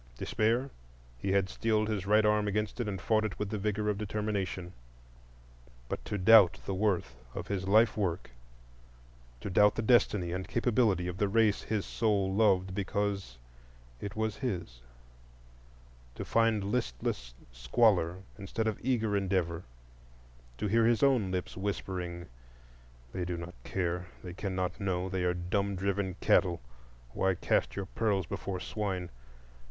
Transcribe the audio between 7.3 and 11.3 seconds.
of his life work,—to doubt the destiny and capability of the